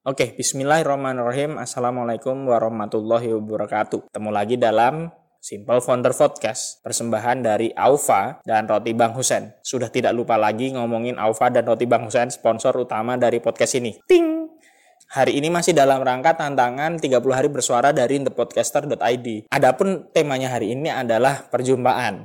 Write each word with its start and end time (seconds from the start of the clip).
Oke, 0.00 0.32
bismillahirrahmanirrahim. 0.32 1.60
Assalamualaikum 1.60 2.32
warahmatullahi 2.48 3.36
wabarakatuh. 3.36 4.08
Ketemu 4.08 4.30
lagi 4.32 4.56
dalam 4.56 5.12
Simple 5.44 5.76
Founder 5.84 6.16
Podcast, 6.16 6.80
persembahan 6.80 7.44
dari 7.44 7.68
Aufa 7.76 8.40
dan 8.40 8.64
Roti 8.64 8.96
Bang 8.96 9.12
Husen. 9.12 9.52
Sudah 9.60 9.92
tidak 9.92 10.16
lupa 10.16 10.40
lagi 10.40 10.72
ngomongin 10.72 11.20
Aufa 11.20 11.52
dan 11.52 11.68
Roti 11.68 11.84
Bang 11.84 12.08
Husen, 12.08 12.32
sponsor 12.32 12.80
utama 12.80 13.20
dari 13.20 13.44
podcast 13.44 13.76
ini. 13.76 14.00
Ting! 14.08 14.48
Hari 15.12 15.36
ini 15.36 15.52
masih 15.52 15.76
dalam 15.76 16.00
rangka 16.00 16.32
tantangan 16.32 16.96
30 16.96 17.20
hari 17.36 17.52
bersuara 17.52 17.92
dari 17.92 18.24
thepodcaster.id. 18.24 19.52
Adapun 19.52 20.08
temanya 20.16 20.48
hari 20.56 20.72
ini 20.72 20.88
adalah 20.88 21.44
perjumpaan. 21.52 22.24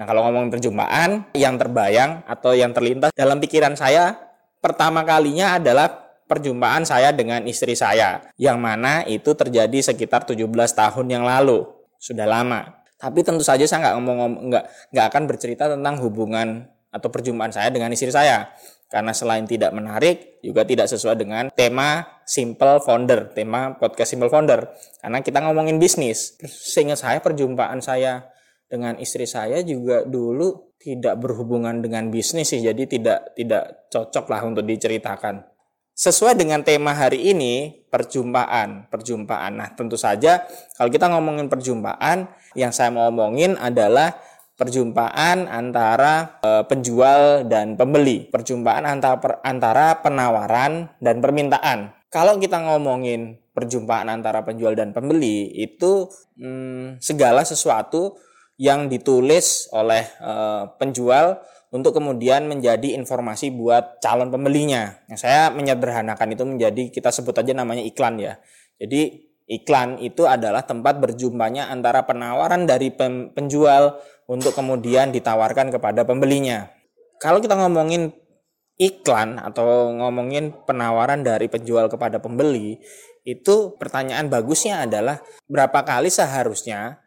Nah, 0.00 0.04
kalau 0.08 0.24
ngomongin 0.24 0.48
perjumpaan, 0.48 1.28
yang 1.36 1.60
terbayang 1.60 2.24
atau 2.24 2.56
yang 2.56 2.72
terlintas 2.72 3.12
dalam 3.12 3.36
pikiran 3.36 3.76
saya 3.76 4.16
pertama 4.64 5.04
kalinya 5.04 5.60
adalah 5.60 6.05
perjumpaan 6.26 6.82
saya 6.82 7.14
dengan 7.14 7.46
istri 7.46 7.78
saya 7.78 8.20
yang 8.36 8.58
mana 8.58 9.06
itu 9.06 9.32
terjadi 9.32 9.78
sekitar 9.94 10.26
17 10.26 10.46
tahun 10.50 11.06
yang 11.06 11.24
lalu. 11.24 11.64
Sudah 11.96 12.28
lama. 12.28 12.82
Tapi 12.98 13.22
tentu 13.22 13.46
saja 13.46 13.64
saya 13.64 13.88
nggak 13.88 13.94
ngomong 13.98 14.16
nggak 14.52 14.64
nggak 14.92 15.06
akan 15.08 15.22
bercerita 15.30 15.64
tentang 15.70 16.02
hubungan 16.02 16.66
atau 16.92 17.08
perjumpaan 17.08 17.54
saya 17.54 17.70
dengan 17.72 17.88
istri 17.94 18.12
saya. 18.12 18.52
Karena 18.86 19.10
selain 19.10 19.42
tidak 19.50 19.74
menarik 19.74 20.38
juga 20.46 20.62
tidak 20.62 20.86
sesuai 20.86 21.18
dengan 21.18 21.50
tema 21.50 22.06
simple 22.22 22.78
founder 22.78 23.34
tema 23.34 23.74
podcast 23.74 24.14
simple 24.14 24.30
founder. 24.30 24.70
Karena 25.02 25.18
kita 25.22 25.42
ngomongin 25.42 25.78
bisnis. 25.78 26.38
Sehingga 26.46 26.94
saya 26.94 27.22
perjumpaan 27.22 27.82
saya 27.82 28.30
dengan 28.66 28.98
istri 28.98 29.26
saya 29.26 29.62
juga 29.62 30.02
dulu 30.06 30.74
tidak 30.78 31.18
berhubungan 31.18 31.82
dengan 31.82 32.10
bisnis 32.10 32.50
sih. 32.50 32.62
Jadi 32.62 32.86
tidak 32.86 33.34
tidak 33.34 33.90
cocok 33.90 34.24
lah 34.30 34.40
untuk 34.46 34.64
diceritakan 34.64 35.55
Sesuai 35.96 36.36
dengan 36.36 36.60
tema 36.60 36.92
hari 36.92 37.32
ini, 37.32 37.72
perjumpaan, 37.88 38.84
perjumpaan. 38.92 39.56
Nah, 39.56 39.72
tentu 39.72 39.96
saja 39.96 40.44
kalau 40.76 40.92
kita 40.92 41.08
ngomongin 41.08 41.48
perjumpaan, 41.48 42.28
yang 42.52 42.68
saya 42.68 42.92
mau 42.92 43.08
ngomongin 43.08 43.56
adalah 43.56 44.12
perjumpaan 44.60 45.48
antara 45.48 46.36
e, 46.44 46.68
penjual 46.68 47.48
dan 47.48 47.80
pembeli, 47.80 48.28
perjumpaan 48.28 48.84
antara 48.84 49.16
per, 49.16 49.40
antara 49.40 49.96
penawaran 50.04 50.92
dan 51.00 51.24
permintaan. 51.24 51.96
Kalau 52.12 52.36
kita 52.36 52.60
ngomongin 52.60 53.40
perjumpaan 53.56 54.12
antara 54.12 54.44
penjual 54.44 54.76
dan 54.76 54.92
pembeli, 54.92 55.48
itu 55.48 56.12
hmm, 56.36 57.00
segala 57.00 57.40
sesuatu 57.40 58.20
yang 58.60 58.92
ditulis 58.92 59.72
oleh 59.72 60.04
e, 60.20 60.32
penjual 60.76 61.40
untuk 61.74 61.98
kemudian 61.98 62.46
menjadi 62.46 62.94
informasi 62.94 63.50
buat 63.50 63.98
calon 63.98 64.30
pembelinya. 64.30 65.02
Nah, 65.10 65.18
saya 65.18 65.50
menyederhanakan 65.50 66.28
itu 66.32 66.44
menjadi 66.46 66.82
kita 66.94 67.10
sebut 67.10 67.34
aja 67.42 67.52
namanya 67.52 67.82
iklan 67.82 68.22
ya. 68.22 68.38
Jadi 68.78 69.26
iklan 69.50 69.98
itu 70.02 70.26
adalah 70.26 70.62
tempat 70.62 70.98
berjumpanya 71.02 71.70
antara 71.70 72.06
penawaran 72.06 72.66
dari 72.66 72.90
penjual 73.34 73.98
untuk 74.26 74.54
kemudian 74.54 75.10
ditawarkan 75.10 75.74
kepada 75.74 76.06
pembelinya. 76.06 76.70
Kalau 77.18 77.40
kita 77.40 77.56
ngomongin 77.56 78.12
iklan 78.76 79.40
atau 79.40 79.88
ngomongin 79.96 80.52
penawaran 80.68 81.24
dari 81.24 81.48
penjual 81.48 81.88
kepada 81.88 82.20
pembeli, 82.20 82.76
itu 83.26 83.74
pertanyaan 83.80 84.28
bagusnya 84.30 84.84
adalah 84.86 85.18
berapa 85.50 85.82
kali 85.82 86.12
seharusnya 86.12 87.02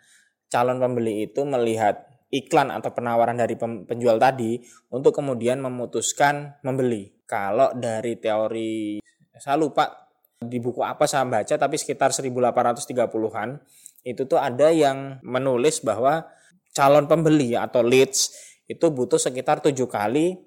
calon 0.50 0.82
pembeli 0.82 1.30
itu 1.30 1.46
melihat 1.46 2.09
iklan 2.30 2.70
atau 2.70 2.94
penawaran 2.94 3.38
dari 3.38 3.58
penjual 3.60 4.22
tadi 4.22 4.62
untuk 4.94 5.18
kemudian 5.18 5.62
memutuskan 5.62 6.62
membeli. 6.62 7.14
Kalau 7.26 7.74
dari 7.78 8.18
teori 8.18 9.02
saya 9.38 9.58
lupa 9.58 10.10
di 10.40 10.58
buku 10.62 10.80
apa 10.82 11.04
saya 11.04 11.28
baca 11.28 11.56
tapi 11.60 11.76
sekitar 11.76 12.16
1830-an 12.16 13.60
itu 14.08 14.24
tuh 14.24 14.40
ada 14.40 14.72
yang 14.72 15.20
menulis 15.20 15.84
bahwa 15.84 16.26
calon 16.72 17.06
pembeli 17.12 17.60
atau 17.60 17.84
leads 17.84 18.32
itu 18.70 18.88
butuh 18.88 19.20
sekitar 19.20 19.60
tujuh 19.60 19.90
kali 19.90 20.40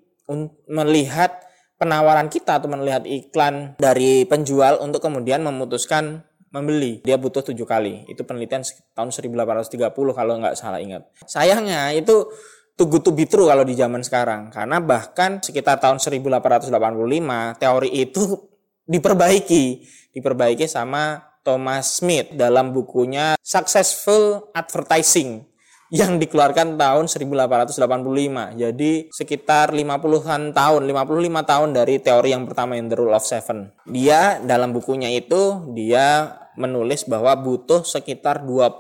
melihat 0.71 1.45
penawaran 1.77 2.31
kita 2.31 2.63
atau 2.63 2.71
melihat 2.71 3.05
iklan 3.05 3.75
dari 3.77 4.25
penjual 4.25 4.79
untuk 4.81 5.03
kemudian 5.03 5.43
memutuskan 5.43 6.25
membeli. 6.53 7.01
Dia 7.03 7.17
butuh 7.17 7.41
tujuh 7.43 7.65
kali. 7.65 8.07
Itu 8.07 8.23
penelitian 8.23 8.63
tahun 8.93 9.11
1830 9.11 9.91
kalau 9.91 10.33
nggak 10.39 10.55
salah 10.55 10.79
ingat. 10.79 11.09
Sayangnya 11.25 11.97
itu 11.97 12.29
too 12.77 12.87
good 12.87 13.03
to 13.03 13.11
be 13.11 13.25
true 13.25 13.49
kalau 13.49 13.65
di 13.65 13.73
zaman 13.75 14.05
sekarang. 14.05 14.53
Karena 14.53 14.79
bahkan 14.79 15.41
sekitar 15.41 15.81
tahun 15.81 15.99
1885 15.99 17.59
teori 17.59 17.91
itu 17.91 18.23
diperbaiki. 18.93 19.65
Diperbaiki 20.13 20.69
sama 20.69 21.33
Thomas 21.43 21.99
Smith 21.99 22.37
dalam 22.37 22.71
bukunya 22.71 23.35
Successful 23.41 24.53
Advertising 24.55 25.53
yang 25.93 26.17
dikeluarkan 26.17 26.81
tahun 26.81 27.05
1885. 27.05 28.57
Jadi 28.57 29.13
sekitar 29.13 29.77
50-an 29.77 30.57
tahun, 30.57 30.81
55 30.89 31.51
tahun 31.53 31.69
dari 31.77 32.01
teori 32.01 32.33
yang 32.33 32.49
pertama 32.49 32.81
yang 32.81 32.89
The 32.89 32.97
Rule 32.97 33.13
of 33.13 33.29
Seven. 33.29 33.69
Dia 33.85 34.41
dalam 34.41 34.73
bukunya 34.73 35.13
itu 35.13 35.69
dia 35.77 36.33
menulis 36.59 37.09
bahwa 37.09 37.33
butuh 37.39 37.85
sekitar 37.85 38.45
20 38.45 38.79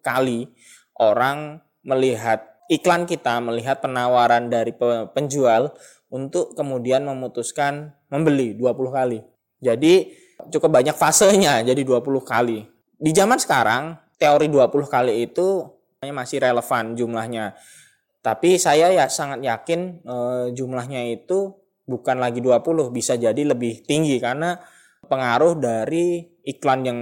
kali 0.00 0.48
orang 0.96 1.60
melihat 1.84 2.50
iklan 2.70 3.04
kita, 3.04 3.40
melihat 3.42 3.82
penawaran 3.82 4.46
dari 4.46 4.72
penjual 5.10 5.74
untuk 6.12 6.54
kemudian 6.54 7.02
memutuskan 7.02 7.94
membeli 8.10 8.54
20 8.54 8.90
kali. 8.90 9.18
Jadi 9.60 10.14
cukup 10.48 10.80
banyak 10.80 10.96
fasenya, 10.96 11.60
jadi 11.66 11.82
20 11.82 12.22
kali. 12.24 12.64
Di 13.00 13.10
zaman 13.12 13.36
sekarang, 13.36 13.96
teori 14.16 14.48
20 14.48 14.88
kali 14.88 15.24
itu 15.24 15.64
masih 16.04 16.40
relevan 16.40 16.96
jumlahnya. 16.96 17.56
Tapi 18.20 18.60
saya 18.60 18.92
ya 18.92 19.08
sangat 19.08 19.40
yakin 19.40 20.04
e, 20.04 20.16
jumlahnya 20.52 21.08
itu 21.08 21.56
bukan 21.88 22.20
lagi 22.20 22.44
20, 22.44 22.92
bisa 22.92 23.16
jadi 23.16 23.40
lebih 23.40 23.84
tinggi 23.88 24.20
karena 24.20 24.60
pengaruh 25.06 25.56
dari 25.56 26.28
iklan 26.44 26.80
yang 26.84 26.98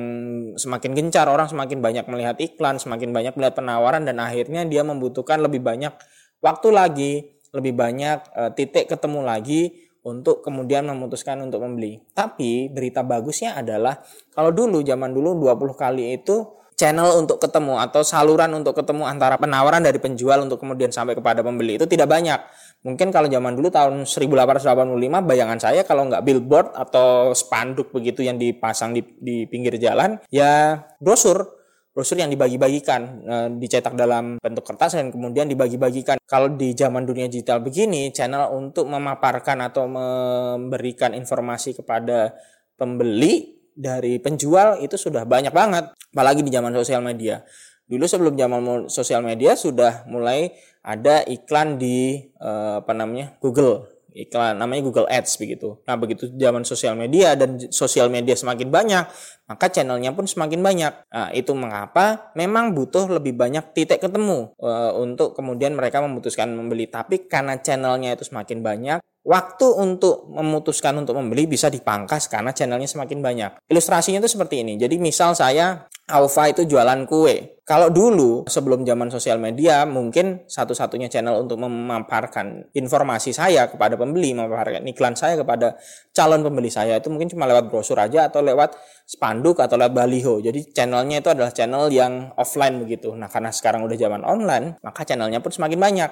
semakin 0.59 0.93
gencar 0.95 1.27
orang 1.27 1.49
semakin 1.51 1.79
banyak 1.83 2.05
melihat 2.11 2.37
iklan 2.39 2.79
semakin 2.79 3.11
banyak 3.11 3.35
melihat 3.35 3.59
penawaran 3.59 4.07
dan 4.07 4.19
akhirnya 4.23 4.67
dia 4.67 4.83
membutuhkan 4.87 5.39
lebih 5.43 5.63
banyak 5.63 5.95
waktu 6.43 6.69
lagi 6.71 7.13
lebih 7.55 7.75
banyak 7.75 8.19
e, 8.35 8.43
titik 8.55 8.93
ketemu 8.93 9.25
lagi 9.25 9.89
untuk 10.05 10.41
kemudian 10.41 10.89
memutuskan 10.89 11.41
untuk 11.45 11.65
membeli. 11.65 12.01
Tapi 12.17 12.73
berita 12.73 13.05
bagusnya 13.05 13.59
adalah 13.59 14.01
kalau 14.33 14.55
dulu 14.55 14.81
zaman 14.81 15.13
dulu 15.13 15.37
20 15.37 15.75
kali 15.77 16.17
itu 16.17 16.45
channel 16.79 17.19
untuk 17.19 17.43
ketemu 17.43 17.83
atau 17.83 18.07
saluran 18.07 18.55
untuk 18.55 18.79
ketemu 18.79 19.03
antara 19.03 19.35
penawaran 19.35 19.83
dari 19.83 19.99
penjual 19.99 20.39
untuk 20.47 20.63
kemudian 20.63 20.95
sampai 20.95 21.19
kepada 21.19 21.43
pembeli 21.43 21.75
itu 21.75 21.91
tidak 21.91 22.07
banyak. 22.07 22.39
Mungkin 22.87 23.11
kalau 23.11 23.27
zaman 23.27 23.59
dulu 23.59 23.69
tahun 23.75 24.07
1885 24.07 25.27
bayangan 25.27 25.59
saya 25.59 25.83
kalau 25.83 26.07
nggak 26.07 26.23
billboard 26.23 26.71
atau 26.79 27.35
spanduk 27.35 27.91
begitu 27.91 28.23
yang 28.23 28.39
dipasang 28.39 28.95
di, 28.95 29.03
di 29.19 29.51
pinggir 29.51 29.75
jalan 29.83 30.23
ya 30.31 30.87
brosur 31.03 31.59
brosur 31.91 32.15
yang 32.15 32.31
dibagi-bagikan 32.31 33.01
e, 33.27 33.35
dicetak 33.59 33.99
dalam 33.99 34.39
bentuk 34.39 34.63
kertas 34.63 34.95
dan 34.95 35.11
kemudian 35.11 35.51
dibagi-bagikan. 35.51 36.23
Kalau 36.31 36.55
di 36.55 36.71
zaman 36.71 37.03
dunia 37.03 37.27
digital 37.27 37.59
begini, 37.59 38.15
channel 38.15 38.55
untuk 38.55 38.87
memaparkan 38.87 39.67
atau 39.67 39.91
memberikan 39.91 41.11
informasi 41.11 41.75
kepada 41.75 42.39
pembeli 42.79 43.58
dari 43.79 44.19
penjual 44.19 44.83
itu 44.83 44.99
sudah 44.99 45.23
banyak 45.23 45.55
banget 45.55 45.95
apalagi 46.11 46.43
di 46.43 46.51
zaman 46.51 46.75
sosial 46.75 46.99
media 46.99 47.47
dulu 47.87 48.05
sebelum 48.05 48.35
zaman 48.35 48.91
sosial 48.91 49.23
media 49.23 49.55
sudah 49.55 50.03
mulai 50.11 50.51
ada 50.83 51.23
iklan 51.31 51.79
di 51.79 52.27
eh, 52.27 52.75
apa 52.83 52.93
namanya 52.93 53.39
Google 53.39 53.87
iklan 54.19 54.59
namanya 54.59 54.83
Google 54.83 55.07
Ads 55.07 55.39
begitu. 55.39 55.79
Nah, 55.87 55.95
begitu 55.95 56.27
zaman 56.35 56.67
sosial 56.67 56.99
media 56.99 57.39
dan 57.39 57.55
sosial 57.71 58.11
media 58.11 58.35
semakin 58.35 58.69
banyak, 58.69 59.05
maka 59.47 59.67
channelnya 59.71 60.11
pun 60.11 60.27
semakin 60.27 60.59
banyak. 60.59 60.93
Nah, 61.07 61.31
itu 61.31 61.55
mengapa 61.55 62.35
memang 62.35 62.75
butuh 62.75 63.07
lebih 63.07 63.39
banyak 63.39 63.71
titik 63.77 64.03
ketemu 64.03 64.51
e, 64.59 64.71
untuk 64.99 65.39
kemudian 65.39 65.79
mereka 65.79 66.03
memutuskan 66.03 66.51
membeli. 66.51 66.91
Tapi 66.91 67.31
karena 67.31 67.63
channelnya 67.63 68.19
itu 68.19 68.27
semakin 68.27 68.59
banyak, 68.59 68.99
waktu 69.27 69.67
untuk 69.77 70.31
memutuskan 70.31 70.97
untuk 70.99 71.19
membeli 71.19 71.45
bisa 71.51 71.69
dipangkas 71.69 72.31
karena 72.31 72.55
channelnya 72.55 72.89
semakin 72.89 73.19
banyak. 73.21 73.51
Ilustrasinya 73.69 74.23
itu 74.25 74.31
seperti 74.31 74.63
ini. 74.65 74.79
Jadi 74.79 74.97
misal 74.97 75.35
saya 75.37 75.89
Alfa 76.09 76.49
itu 76.49 76.65
jualan 76.65 77.05
kue. 77.05 77.61
Kalau 77.69 77.93
dulu 77.93 78.49
sebelum 78.49 78.81
zaman 78.81 79.13
sosial 79.13 79.37
media 79.37 79.85
mungkin 79.85 80.49
satu-satunya 80.49 81.13
channel 81.13 81.45
untuk 81.45 81.61
memaparkan 81.61 82.73
informasi 82.73 83.37
saya 83.37 83.69
kepada 83.69 83.93
pembeli, 84.01 84.33
memaparkan 84.33 84.89
iklan 84.89 85.13
saya 85.13 85.37
kepada 85.37 85.77
calon 86.17 86.41
pembeli 86.41 86.73
saya 86.73 86.97
itu 86.97 87.13
mungkin 87.13 87.29
cuma 87.29 87.45
lewat 87.45 87.69
brosur 87.69 88.01
aja 88.01 88.33
atau 88.33 88.41
lewat 88.41 88.73
spanduk 89.05 89.61
atau 89.61 89.77
lewat 89.77 89.93
baliho. 89.93 90.41
Jadi 90.41 90.73
channelnya 90.73 91.21
itu 91.21 91.29
adalah 91.29 91.53
channel 91.53 91.93
yang 91.93 92.33
offline 92.41 92.81
begitu. 92.81 93.13
Nah 93.13 93.29
karena 93.29 93.53
sekarang 93.53 93.85
udah 93.85 94.01
zaman 94.01 94.25
online 94.25 94.81
maka 94.81 95.05
channelnya 95.05 95.45
pun 95.45 95.53
semakin 95.53 95.77
banyak. 95.77 96.11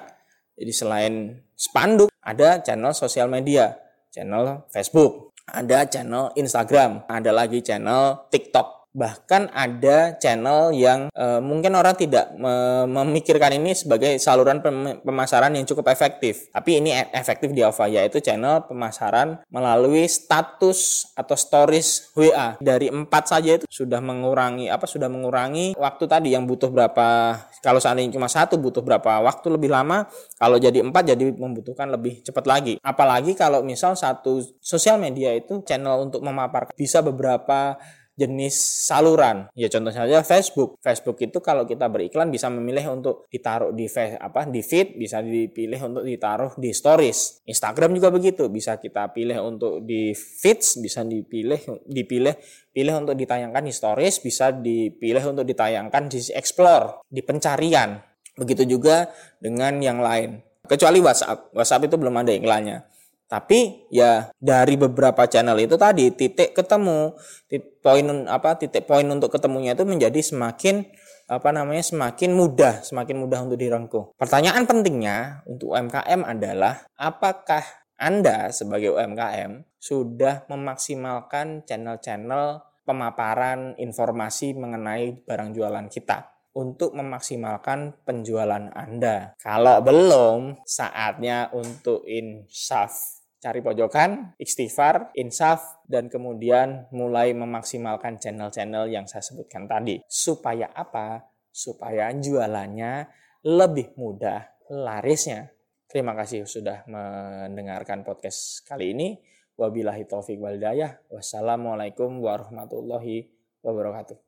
Jadi 0.57 0.71
selain 0.73 1.13
spanduk 1.53 2.09
ada 2.19 2.59
channel 2.65 2.91
sosial 2.91 3.29
media, 3.29 3.77
channel 4.09 4.65
Facebook, 4.73 5.37
ada 5.45 5.85
channel 5.85 6.33
Instagram, 6.33 7.05
ada 7.07 7.31
lagi 7.31 7.61
channel 7.61 8.27
TikTok 8.33 8.76
bahkan 8.97 9.45
ada 9.53 10.17
channel 10.17 10.73
yang 10.73 11.13
e, 11.13 11.37
mungkin 11.37 11.77
orang 11.77 11.93
tidak 11.93 12.33
me 12.33 12.89
memikirkan 12.89 13.53
ini 13.53 13.77
sebagai 13.77 14.17
saluran 14.17 14.57
pem 14.65 14.97
pemasaran 15.05 15.53
yang 15.53 15.69
cukup 15.69 15.93
efektif. 15.93 16.49
Tapi 16.49 16.81
ini 16.81 16.97
e 16.97 17.13
efektif 17.13 17.53
di 17.53 17.61
Alpha 17.61 17.85
yaitu 17.85 18.17
channel 18.17 18.65
pemasaran 18.65 19.37
melalui 19.53 20.09
status 20.09 21.13
atau 21.13 21.37
stories 21.37 22.09
WA 22.17 22.57
dari 22.57 22.89
empat 22.89 23.37
saja 23.37 23.61
itu 23.61 23.69
sudah 23.69 24.01
mengurangi 24.01 24.73
apa 24.73 24.89
sudah 24.89 25.05
mengurangi 25.05 25.77
waktu 25.77 26.03
tadi 26.09 26.33
yang 26.33 26.49
butuh 26.49 26.73
berapa 26.73 27.37
kalau 27.61 27.77
seandainya 27.77 28.17
cuma 28.17 28.25
satu 28.25 28.57
butuh 28.57 28.81
berapa 28.81 29.21
waktu 29.21 29.47
lebih 29.53 29.69
lama 29.69 30.09
kalau 30.41 30.57
jadi 30.57 30.81
empat 30.81 31.13
jadi 31.13 31.37
membutuhkan 31.37 31.85
lebih 31.93 32.25
cepat 32.25 32.49
lagi. 32.49 32.73
Apalagi 32.81 33.37
kalau 33.37 33.61
misal 33.61 33.93
satu 33.93 34.41
sosial 34.57 34.97
media 34.97 35.37
itu 35.37 35.61
channel 35.61 36.09
untuk 36.09 36.25
memaparkan 36.25 36.73
bisa 36.73 37.05
beberapa 37.05 37.77
jenis 38.17 38.57
saluran. 38.89 39.45
Ya 39.53 39.69
contoh 39.69 39.93
saja 39.93 40.25
Facebook. 40.25 40.81
Facebook 40.81 41.21
itu 41.21 41.37
kalau 41.37 41.69
kita 41.69 41.85
beriklan 41.85 42.33
bisa 42.33 42.49
memilih 42.49 42.97
untuk 42.97 43.29
ditaruh 43.29 43.69
di 43.71 43.85
apa 44.17 44.49
di 44.49 44.65
feed, 44.65 44.97
bisa 44.97 45.21
dipilih 45.21 45.77
untuk 45.85 46.03
ditaruh 46.03 46.57
di 46.57 46.73
stories. 46.73 47.45
Instagram 47.45 47.93
juga 47.93 48.09
begitu, 48.09 48.49
bisa 48.49 48.81
kita 48.81 49.13
pilih 49.13 49.37
untuk 49.45 49.85
di 49.85 50.17
feeds, 50.17 50.81
bisa 50.81 51.05
dipilih 51.05 51.61
dipilih 51.85 52.33
pilih 52.73 52.93
untuk 53.05 53.13
ditayangkan 53.13 53.63
di 53.63 53.73
stories, 53.73 54.17
bisa 54.19 54.49
dipilih 54.49 55.21
untuk 55.29 55.45
ditayangkan 55.45 56.09
di 56.09 56.19
explore, 56.33 57.05
di 57.05 57.21
pencarian. 57.21 58.01
Begitu 58.37 58.65
juga 58.65 59.09
dengan 59.37 59.77
yang 59.81 60.01
lain. 60.01 60.41
Kecuali 60.65 60.99
WhatsApp. 60.99 61.53
WhatsApp 61.55 61.85
itu 61.89 61.95
belum 61.95 62.13
ada 62.21 62.33
iklannya. 62.33 62.96
Tapi 63.27 63.91
ya 63.91 64.31
dari 64.39 64.79
beberapa 64.79 65.27
channel 65.27 65.59
itu 65.59 65.75
tadi 65.75 66.15
titik 66.15 66.55
ketemu, 66.55 67.11
titik 67.51 67.83
poin 67.83 68.07
apa 68.31 68.55
titik 68.55 68.87
poin 68.87 69.03
untuk 69.03 69.35
ketemunya 69.35 69.75
itu 69.75 69.83
menjadi 69.83 70.19
semakin 70.23 70.87
apa 71.27 71.51
namanya 71.51 71.83
semakin 71.83 72.31
mudah, 72.31 72.79
semakin 72.87 73.19
mudah 73.19 73.43
untuk 73.43 73.59
direngkuh. 73.59 74.15
Pertanyaan 74.15 74.63
pentingnya 74.63 75.43
untuk 75.43 75.75
UMKM 75.75 76.23
adalah 76.23 76.87
apakah 76.95 77.67
Anda 77.99 78.55
sebagai 78.55 78.95
UMKM 78.95 79.67
sudah 79.75 80.47
memaksimalkan 80.47 81.67
channel-channel 81.67 82.63
pemaparan 82.87 83.75
informasi 83.75 84.55
mengenai 84.55 85.19
barang 85.27 85.51
jualan 85.51 85.91
kita? 85.91 86.36
Untuk 86.57 86.97
memaksimalkan 86.97 88.01
penjualan 88.01 88.73
Anda. 88.73 89.37
Kalau 89.37 89.77
belum, 89.85 90.57
saatnya 90.65 91.53
untuk 91.53 92.01
insaf 92.09 93.17
cari 93.37 93.61
pojokan, 93.61 94.33
istighfar, 94.41 95.13
insaf, 95.13 95.85
dan 95.85 96.09
kemudian 96.09 96.89
mulai 96.89 97.37
memaksimalkan 97.37 98.17
channel-channel 98.17 98.89
yang 98.89 99.05
saya 99.05 99.21
sebutkan 99.21 99.69
tadi. 99.69 100.01
Supaya 100.09 100.73
apa? 100.73 101.21
Supaya 101.53 102.09
jualannya 102.09 103.05
lebih 103.45 103.93
mudah 103.93 104.41
larisnya. 104.73 105.53
Terima 105.87 106.17
kasih 106.17 106.43
sudah 106.43 106.83
mendengarkan 106.89 108.03
podcast 108.03 108.65
kali 108.67 108.91
ini. 108.91 109.15
Wabillahi 109.55 110.03
taufiq 110.05 110.41
walidayah. 110.41 110.99
Wassalamualaikum 111.07 112.19
warahmatullahi 112.19 113.31
wabarakatuh. 113.63 114.26